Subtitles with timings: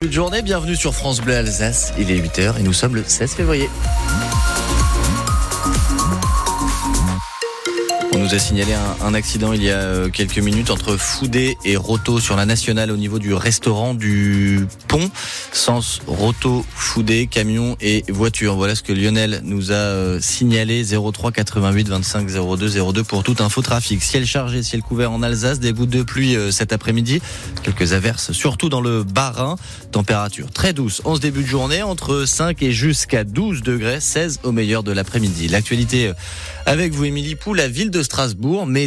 [0.00, 1.92] Bonne journée, bienvenue sur France Bleu Alsace.
[1.98, 3.68] Il est 8h et nous sommes le 16 février.
[8.28, 12.20] Nous a signalé un, accident il y a euh, quelques minutes entre Foudé et Roto
[12.20, 15.10] sur la nationale au niveau du restaurant du pont.
[15.52, 18.56] Sens Roto, Foudé, camion et voiture.
[18.56, 23.40] Voilà ce que Lionel nous a euh, signalé 03 88 25 02 02 pour toute
[23.40, 24.02] info trafic.
[24.02, 27.22] Ciel chargé, ciel couvert en Alsace, des gouttes de pluie euh, cet après-midi.
[27.62, 29.56] Quelques averses, surtout dans le Bas-Rhin.
[29.90, 34.40] Température très douce en ce début de journée, entre 5 et jusqu'à 12 degrés, 16
[34.42, 35.48] au meilleur de l'après-midi.
[35.48, 36.12] L'actualité
[36.66, 38.17] avec vous, Émilie Pou, la ville de Strasbourg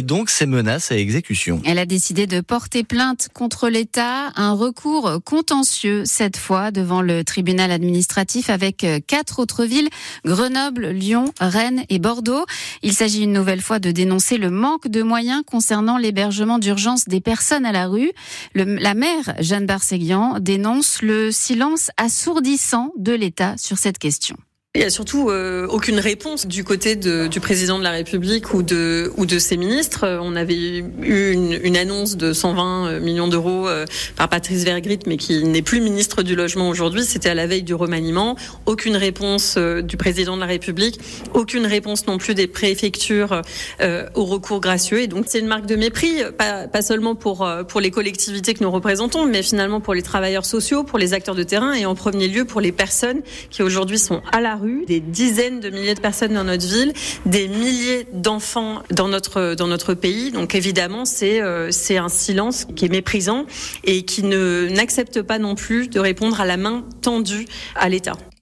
[0.02, 1.62] donc ses menaces à exécution.
[1.64, 7.24] Elle a décidé de porter plainte contre l'État, un recours contentieux cette fois devant le
[7.24, 9.88] tribunal administratif avec quatre autres villes,
[10.24, 12.44] Grenoble, Lyon, Rennes et Bordeaux.
[12.82, 17.20] Il s'agit une nouvelle fois de dénoncer le manque de moyens concernant l'hébergement d'urgence des
[17.20, 18.12] personnes à la rue.
[18.54, 24.36] La maire, Jeanne Barséguian, dénonce le silence assourdissant de l'État sur cette question.
[24.74, 28.54] Il y a surtout euh, aucune réponse du côté de, du président de la République
[28.54, 30.18] ou de, ou de ses ministres.
[30.22, 33.84] On avait eu une, une annonce de 120 euh, millions d'euros euh,
[34.16, 37.04] par Patrice Vergrit, mais qui n'est plus ministre du Logement aujourd'hui.
[37.04, 38.34] C'était à la veille du remaniement.
[38.64, 40.98] Aucune réponse euh, du président de la République,
[41.34, 43.42] aucune réponse non plus des préfectures
[43.82, 45.02] euh, au recours gracieux.
[45.02, 48.64] Et donc c'est une marque de mépris, pas, pas seulement pour, pour les collectivités que
[48.64, 51.94] nous représentons, mais finalement pour les travailleurs sociaux, pour les acteurs de terrain et en
[51.94, 56.00] premier lieu pour les personnes qui aujourd'hui sont à la des dizaines de milliers de
[56.00, 56.92] personnes dans notre ville,
[57.26, 60.30] des milliers d'enfants dans notre dans notre pays.
[60.30, 63.44] Donc évidemment, c'est euh, c'est un silence qui est méprisant
[63.84, 66.84] et qui ne n'accepte pas non plus de répondre à la main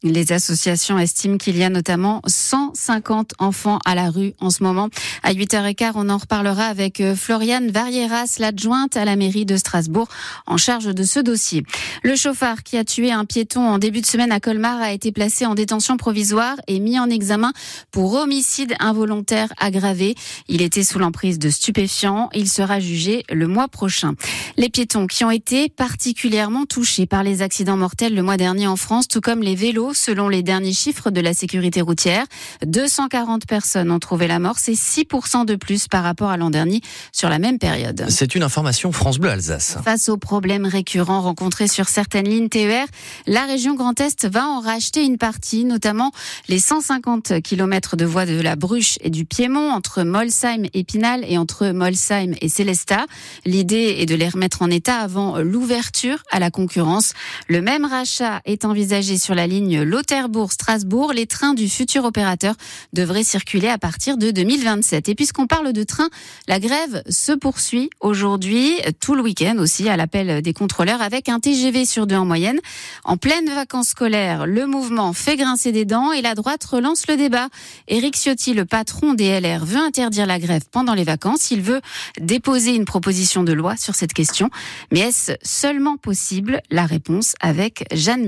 [0.03, 4.89] Les associations estiment qu'il y a notamment 150 enfants à la rue en ce moment.
[5.23, 10.09] À 8h15, on en reparlera avec euh, Floriane Varieras, l'adjointe à la mairie de Strasbourg,
[10.47, 11.65] en charge de ce dossier.
[12.03, 15.13] Le chauffard qui a tué un piéton en début de semaine à Colmar a été
[15.13, 17.53] placé en détention provisoire et mis en examen
[17.91, 20.15] pour homicide involontaire aggravé.
[20.49, 22.29] Il était sous l'emprise de stupéfiants.
[22.35, 24.15] Il sera jugé le mois prochain.
[24.57, 28.77] Les piétons qui ont été particulièrement touchés par les accidents mortels le mois dernier en
[28.77, 32.25] France, tout comme les vélos selon les derniers chiffres de la sécurité routière.
[32.65, 36.81] 240 personnes ont trouvé la mort, c'est 6% de plus par rapport à l'an dernier
[37.13, 38.07] sur la même période.
[38.09, 39.79] C'est une information France Bleu Alsace.
[39.85, 42.87] Face aux problèmes récurrents rencontrés sur certaines lignes TER,
[43.27, 46.13] la région Grand Est va en racheter une partie, notamment
[46.49, 51.25] les 150 km de voies de la Bruche et du Piémont entre Molsheim et Pinal
[51.29, 53.07] et entre Molsheim et Célestat.
[53.45, 57.13] L'idée est de les remettre en état avant l'ouverture à la concurrence.
[57.49, 61.13] Le même rachat est envisagé sur la ligne Lauterbourg-Strasbourg.
[61.13, 62.55] Les trains du futur opérateur
[62.93, 65.09] devraient circuler à partir de 2027.
[65.09, 66.09] Et puisqu'on parle de train,
[66.49, 71.41] la grève se poursuit aujourd'hui, tout le week-end aussi, à l'appel des contrôleurs, avec un
[71.41, 72.61] TGV sur deux en moyenne.
[73.05, 77.17] En pleine vacances scolaires, le mouvement fait grincer des dents et la droite relance le
[77.17, 77.49] débat.
[77.89, 81.51] Éric Ciotti, le patron des LR, veut interdire la grève pendant les vacances.
[81.51, 81.81] Il veut
[82.21, 84.51] déposer une proposition de loi sur cette question.
[84.93, 86.61] Mais est-ce seulement possible?
[86.71, 88.27] La réponse avec Jeanne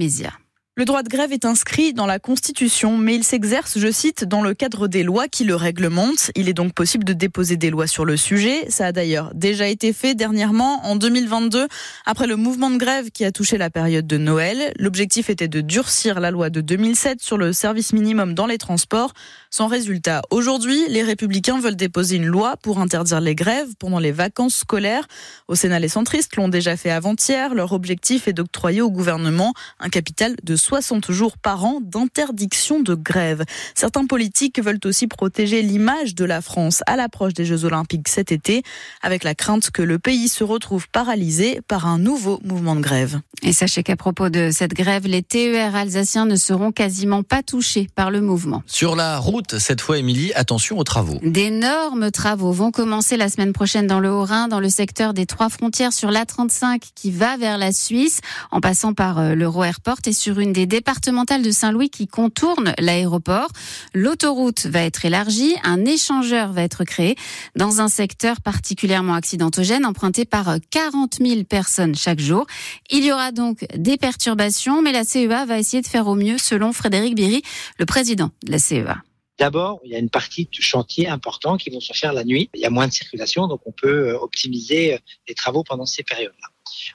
[0.75, 4.41] Le droit de grève est inscrit dans la Constitution, mais il s'exerce, je cite, dans
[4.41, 6.31] le cadre des lois qui le réglementent.
[6.35, 8.71] Il est donc possible de déposer des lois sur le sujet.
[8.71, 11.69] Ça a d'ailleurs déjà été fait dernièrement, en 2022,
[12.07, 14.73] après le mouvement de grève qui a touché la période de Noël.
[14.79, 19.13] L'objectif était de durcir la loi de 2007 sur le service minimum dans les transports.
[19.55, 24.11] Sans résultat, aujourd'hui, les républicains veulent déposer une loi pour interdire les grèves pendant les
[24.11, 25.07] vacances scolaires.
[25.47, 27.55] Au Sénat, les centristes l'ont déjà fait avant-hier.
[27.55, 32.95] Leur objectif est d'octroyer au gouvernement un capital de 60 jours par an d'interdiction de
[32.95, 33.45] grève.
[33.75, 38.33] Certains politiques veulent aussi protéger l'image de la France à l'approche des Jeux Olympiques cet
[38.33, 38.63] été,
[39.03, 43.21] avec la crainte que le pays se retrouve paralysé par un nouveau mouvement de grève.
[43.43, 47.89] Et sachez qu'à propos de cette grève, les TER alsaciens ne seront quasiment pas touchés
[47.95, 48.63] par le mouvement.
[48.67, 51.19] Sur la route, cette fois, Émilie, attention aux travaux.
[51.23, 55.49] D'énormes travaux vont commencer la semaine prochaine dans le Haut-Rhin, dans le secteur des trois
[55.49, 58.21] frontières sur l'A35 qui va vers la Suisse,
[58.51, 63.49] en passant par l'Euro Airport et sur une des départementales de Saint-Louis qui contourne l'aéroport.
[63.95, 67.17] L'autoroute va être élargie, un échangeur va être créé
[67.57, 72.47] dans un secteur particulièrement accidentogène emprunté par 40 000 personnes chaque jour.
[72.91, 76.39] Il y aura donc des perturbations, mais la CEA va essayer de faire au mieux
[76.39, 77.43] selon Frédéric Biry,
[77.79, 79.03] le président de la CEA.
[79.39, 82.51] D'abord, il y a une partie de chantier important qui vont se faire la nuit.
[82.55, 86.49] Il y a moins de circulation, donc on peut optimiser les travaux pendant ces périodes-là.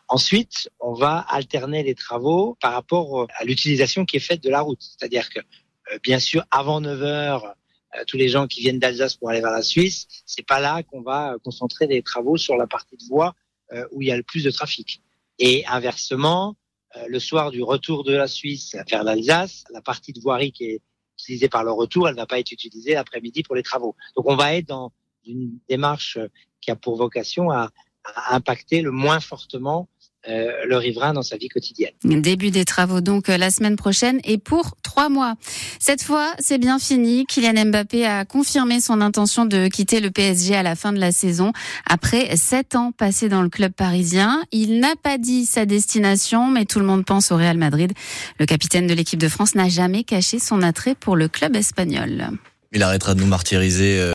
[0.07, 4.61] Ensuite, on va alterner les travaux par rapport à l'utilisation qui est faite de la
[4.61, 4.81] route.
[4.81, 5.39] C'est-à-dire que,
[6.03, 7.55] bien sûr, avant 9 heures,
[8.05, 11.01] tous les gens qui viennent d'Alsace pour aller vers la Suisse, c'est pas là qu'on
[11.01, 13.33] va concentrer des travaux sur la partie de voie
[13.91, 15.01] où il y a le plus de trafic.
[15.39, 16.55] Et inversement,
[17.07, 20.81] le soir du retour de la Suisse vers l'Alsace, la partie de voirie qui est
[21.17, 23.95] utilisée par le retour, elle ne va pas être utilisée l'après-midi pour les travaux.
[24.15, 24.91] Donc on va être dans
[25.25, 26.19] une démarche
[26.61, 27.71] qui a pour vocation à,
[28.29, 29.89] impacter le moins fortement
[30.27, 31.91] le riverain dans sa vie quotidienne.
[32.03, 35.35] Début des travaux donc euh, la semaine prochaine et pour trois mois.
[35.79, 37.25] Cette fois, c'est bien fini.
[37.25, 41.11] Kylian Mbappé a confirmé son intention de quitter le PSG à la fin de la
[41.11, 41.51] saison
[41.89, 44.43] après sept ans passés dans le club parisien.
[44.51, 47.93] Il n'a pas dit sa destination, mais tout le monde pense au Real Madrid.
[48.39, 52.29] Le capitaine de l'équipe de France n'a jamais caché son attrait pour le club espagnol.
[52.73, 53.99] Il arrêtera de nous martyriser.
[53.99, 54.05] Euh,